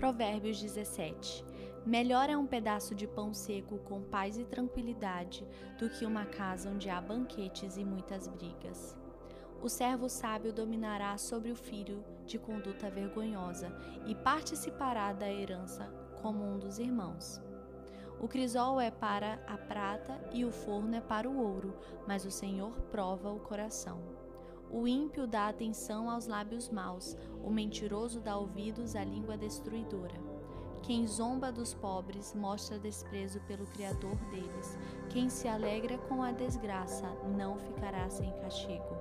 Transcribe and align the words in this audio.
Provérbios 0.00 0.58
17. 0.58 1.44
Melhor 1.84 2.30
é 2.30 2.34
um 2.34 2.46
pedaço 2.46 2.94
de 2.94 3.06
pão 3.06 3.34
seco 3.34 3.76
com 3.80 4.00
paz 4.00 4.38
e 4.38 4.46
tranquilidade 4.46 5.46
do 5.78 5.90
que 5.90 6.06
uma 6.06 6.24
casa 6.24 6.70
onde 6.70 6.88
há 6.88 6.98
banquetes 6.98 7.76
e 7.76 7.84
muitas 7.84 8.26
brigas. 8.26 8.96
O 9.60 9.68
servo 9.68 10.08
sábio 10.08 10.54
dominará 10.54 11.18
sobre 11.18 11.52
o 11.52 11.54
filho 11.54 12.02
de 12.24 12.38
conduta 12.38 12.88
vergonhosa 12.88 13.70
e 14.06 14.14
participará 14.14 15.12
da 15.12 15.30
herança 15.30 15.84
como 16.22 16.42
um 16.42 16.58
dos 16.58 16.78
irmãos. 16.78 17.38
O 18.18 18.26
crisol 18.26 18.80
é 18.80 18.90
para 18.90 19.34
a 19.46 19.58
prata 19.58 20.18
e 20.32 20.46
o 20.46 20.50
forno 20.50 20.96
é 20.96 21.00
para 21.02 21.28
o 21.28 21.38
ouro, 21.38 21.76
mas 22.08 22.24
o 22.24 22.30
Senhor 22.30 22.72
prova 22.90 23.30
o 23.30 23.40
coração. 23.40 24.19
O 24.72 24.86
ímpio 24.86 25.26
dá 25.26 25.48
atenção 25.48 26.08
aos 26.08 26.28
lábios 26.28 26.70
maus, 26.70 27.16
o 27.42 27.50
mentiroso 27.50 28.20
dá 28.20 28.36
ouvidos 28.36 28.94
à 28.94 29.02
língua 29.02 29.36
destruidora. 29.36 30.14
Quem 30.80 31.08
zomba 31.08 31.50
dos 31.50 31.74
pobres 31.74 32.32
mostra 32.34 32.78
desprezo 32.78 33.40
pelo 33.48 33.66
Criador 33.66 34.14
deles. 34.30 34.78
Quem 35.08 35.28
se 35.28 35.48
alegra 35.48 35.98
com 35.98 36.22
a 36.22 36.30
desgraça 36.30 37.08
não 37.36 37.58
ficará 37.58 38.08
sem 38.08 38.30
castigo. 38.38 38.96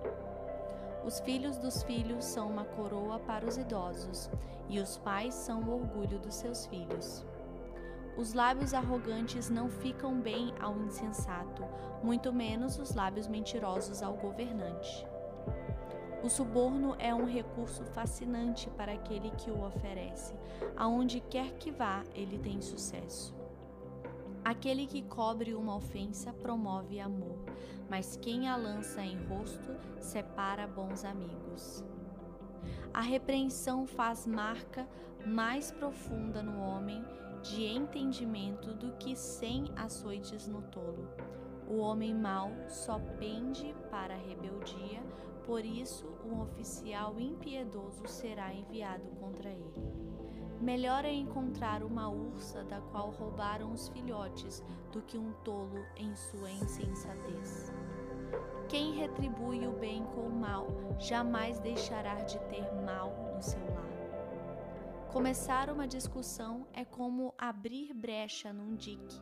Os 1.06 1.20
filhos 1.20 1.58
dos 1.58 1.84
filhos 1.84 2.26
são 2.26 2.50
uma 2.50 2.66
coroa 2.66 3.20
para 3.20 3.48
os 3.48 3.56
idosos, 3.56 4.28
e 4.68 4.80
os 4.80 4.98
pais 4.98 5.36
são 5.36 5.62
o 5.62 5.82
orgulho 5.82 6.20
dos 6.20 6.34
seus 6.34 6.66
filhos. 6.66 7.24
Os 8.18 8.34
lábios 8.34 8.74
arrogantes 8.74 9.52
não 9.52 9.70
ficam 9.70 10.20
bem 10.20 10.52
ao 10.60 10.76
insensato, 10.82 11.64
muito 12.04 12.34
menos 12.34 12.78
os 12.80 12.96
lábios 12.96 13.28
mentirosos 13.28 14.02
ao 14.02 14.16
governante. 14.16 15.08
O 16.22 16.30
suborno 16.30 16.96
é 17.00 17.16
um 17.16 17.26
recurso 17.26 17.86
fascinante 17.86 18.70
para 18.72 18.92
aquele 18.92 19.32
que 19.32 19.50
o 19.50 19.66
oferece. 19.66 20.34
Aonde 20.76 21.22
quer 21.22 21.54
que 21.54 21.72
vá, 21.72 22.04
ele 22.14 22.38
tem 22.38 22.60
sucesso. 22.62 23.34
Aquele 24.44 24.86
que 24.86 25.02
cobre 25.02 25.54
uma 25.54 25.78
ofensa 25.78 26.34
promove 26.34 27.00
amor, 27.00 27.38
mas 27.90 28.18
quem 28.18 28.50
a 28.50 28.58
lança 28.58 29.02
em 29.02 29.18
rosto 29.28 29.76
separa 30.00 30.68
bons 30.68 31.06
amigos. 31.06 31.86
A 32.94 33.02
repreensão 33.02 33.88
faz 33.88 34.28
marca 34.28 34.86
mais 35.26 35.72
profunda 35.72 36.44
no 36.44 36.60
homem 36.60 37.02
de 37.42 37.64
entendimento 37.64 38.74
do 38.74 38.92
que 38.98 39.16
cem 39.16 39.72
açoites 39.76 40.48
no 40.48 40.62
tolo. 40.64 41.08
O 41.70 41.78
homem 41.78 42.16
mau 42.16 42.52
só 42.68 42.98
pende 43.20 43.76
para 43.92 44.16
a 44.16 44.18
rebeldia, 44.18 45.04
por 45.46 45.64
isso 45.64 46.08
um 46.26 46.42
oficial 46.42 47.20
impiedoso 47.20 48.08
será 48.08 48.52
enviado 48.52 49.08
contra 49.20 49.50
ele. 49.50 50.10
Melhor 50.60 51.06
é 51.06 51.14
encontrar 51.14 51.84
uma 51.84 52.10
ursa 52.10 52.64
da 52.64 52.82
qual 52.82 53.12
roubaram 53.12 53.72
os 53.72 53.88
filhotes 53.90 54.64
do 54.92 55.02
que 55.04 55.18
um 55.18 55.32
tolo 55.44 55.86
em 55.96 56.14
sua 56.16 56.50
insensatez. 56.52 57.72
Quem 58.68 58.96
retribui 58.96 59.66
o 59.68 59.72
bem 59.72 60.04
com 60.16 60.22
o 60.22 60.36
mal 60.36 60.68
jamais 61.00 61.60
deixará 61.60 62.16
de 62.16 62.40
ter 62.50 62.68
mal 62.84 63.14
no 63.36 63.42
seu 63.42 63.64
lar. 63.74 65.08
Começar 65.12 65.70
uma 65.70 65.88
discussão 65.88 66.68
é 66.74 66.84
como 66.84 67.34
abrir 67.38 67.94
brecha 67.94 68.52
num 68.52 68.76
dique, 68.76 69.22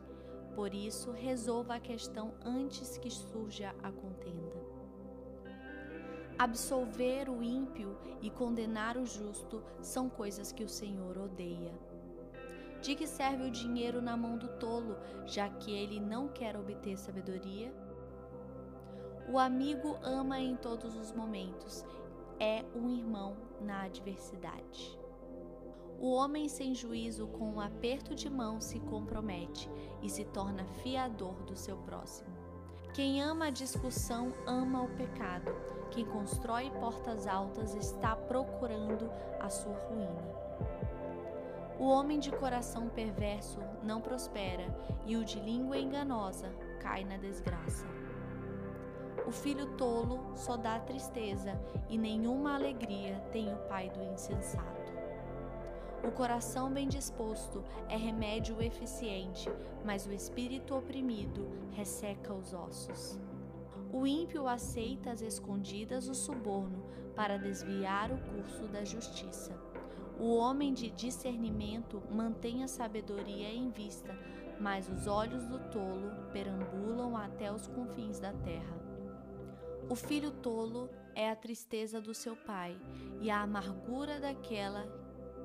por 0.58 0.74
isso 0.74 1.12
resolva 1.12 1.76
a 1.76 1.80
questão 1.80 2.34
antes 2.44 2.98
que 2.98 3.08
surja 3.08 3.72
a 3.80 3.92
contenda. 3.92 4.60
Absolver 6.36 7.30
o 7.30 7.40
ímpio 7.40 7.96
e 8.20 8.28
condenar 8.28 8.96
o 8.96 9.06
justo 9.06 9.62
são 9.80 10.08
coisas 10.10 10.50
que 10.50 10.64
o 10.64 10.68
Senhor 10.68 11.16
odeia. 11.16 11.72
De 12.82 12.96
que 12.96 13.06
serve 13.06 13.44
o 13.44 13.52
dinheiro 13.52 14.02
na 14.02 14.16
mão 14.16 14.36
do 14.36 14.48
tolo, 14.58 14.96
já 15.26 15.48
que 15.48 15.70
ele 15.70 16.00
não 16.00 16.26
quer 16.26 16.56
obter 16.56 16.98
sabedoria? 16.98 17.72
O 19.28 19.38
amigo 19.38 19.96
ama 20.02 20.40
em 20.40 20.56
todos 20.56 20.96
os 20.96 21.12
momentos, 21.12 21.84
é 22.40 22.64
um 22.74 22.90
irmão 22.90 23.36
na 23.60 23.82
adversidade. 23.82 24.98
O 26.00 26.12
homem 26.12 26.48
sem 26.48 26.74
juízo, 26.74 27.26
com 27.26 27.54
um 27.54 27.60
aperto 27.60 28.14
de 28.14 28.30
mão, 28.30 28.60
se 28.60 28.78
compromete 28.78 29.68
e 30.00 30.08
se 30.08 30.24
torna 30.24 30.64
fiador 30.64 31.34
do 31.42 31.56
seu 31.56 31.76
próximo. 31.78 32.30
Quem 32.94 33.20
ama 33.20 33.46
a 33.46 33.50
discussão 33.50 34.32
ama 34.46 34.82
o 34.82 34.88
pecado. 34.90 35.52
Quem 35.90 36.04
constrói 36.04 36.70
portas 36.78 37.26
altas 37.26 37.74
está 37.74 38.14
procurando 38.14 39.10
a 39.40 39.48
sua 39.50 39.74
ruína. 39.88 40.22
O 41.80 41.88
homem 41.88 42.18
de 42.18 42.30
coração 42.30 42.88
perverso 42.88 43.58
não 43.82 44.00
prospera, 44.00 44.66
e 45.04 45.16
o 45.16 45.24
de 45.24 45.40
língua 45.40 45.78
enganosa 45.78 46.52
cai 46.80 47.04
na 47.04 47.16
desgraça. 47.16 47.86
O 49.26 49.32
filho 49.32 49.66
tolo 49.76 50.36
só 50.36 50.56
dá 50.56 50.78
tristeza, 50.78 51.60
e 51.88 51.98
nenhuma 51.98 52.54
alegria 52.54 53.20
tem 53.32 53.52
o 53.52 53.58
pai 53.68 53.90
do 53.90 54.02
insensato. 54.02 54.87
O 56.04 56.12
coração 56.12 56.70
bem 56.70 56.86
disposto 56.86 57.64
é 57.88 57.96
remédio 57.96 58.62
eficiente, 58.62 59.50
mas 59.84 60.06
o 60.06 60.12
espírito 60.12 60.76
oprimido 60.76 61.48
resseca 61.72 62.32
os 62.32 62.54
ossos. 62.54 63.18
O 63.92 64.06
ímpio 64.06 64.46
aceita 64.46 65.10
às 65.10 65.22
escondidas 65.22 66.08
o 66.08 66.14
suborno 66.14 66.84
para 67.16 67.36
desviar 67.36 68.12
o 68.12 68.18
curso 68.18 68.68
da 68.68 68.84
justiça. 68.84 69.52
O 70.20 70.36
homem 70.36 70.72
de 70.72 70.90
discernimento 70.90 72.02
mantém 72.10 72.62
a 72.62 72.68
sabedoria 72.68 73.52
em 73.52 73.70
vista, 73.70 74.16
mas 74.60 74.88
os 74.88 75.06
olhos 75.06 75.46
do 75.46 75.58
tolo 75.70 76.10
perambulam 76.32 77.16
até 77.16 77.52
os 77.52 77.66
confins 77.66 78.20
da 78.20 78.32
terra. 78.32 78.78
O 79.88 79.96
filho 79.96 80.30
tolo 80.30 80.90
é 81.14 81.30
a 81.30 81.36
tristeza 81.36 82.00
do 82.00 82.14
seu 82.14 82.36
pai 82.36 82.78
e 83.20 83.30
a 83.30 83.40
amargura 83.40 84.20
daquela 84.20 84.86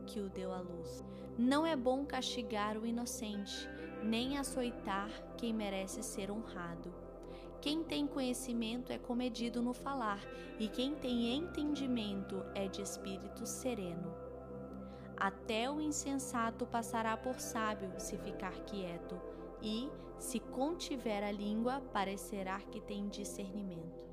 que 0.04 0.20
o 0.20 0.30
deu 0.30 0.52
à 0.52 0.60
luz. 0.60 1.04
Não 1.38 1.66
é 1.66 1.76
bom 1.76 2.06
castigar 2.06 2.78
o 2.78 2.86
inocente, 2.86 3.68
nem 4.04 4.38
açoitar 4.38 5.10
quem 5.38 5.54
merece 5.54 6.04
ser 6.04 6.30
honrado. 6.30 6.94
Quem 7.60 7.84
tem 7.84 8.06
conhecimento 8.06 8.92
é 8.92 8.98
comedido 8.98 9.62
no 9.62 9.74
falar, 9.74 10.20
e 10.60 10.68
quem 10.68 10.94
tem 10.96 11.34
entendimento 11.34 12.44
é 12.54 12.68
de 12.68 12.82
espírito 12.82 13.46
sereno. 13.46 14.14
Até 15.16 15.72
o 15.72 15.80
insensato 15.80 16.66
passará 16.66 17.16
por 17.16 17.40
sábio 17.40 17.94
se 17.98 18.18
ficar 18.18 18.54
quieto, 18.66 19.20
e, 19.62 19.90
se 20.20 20.40
contiver 20.40 21.24
a 21.24 21.32
língua, 21.32 21.82
parecerá 21.94 22.60
que 22.60 22.82
tem 22.82 23.08
discernimento. 23.08 24.13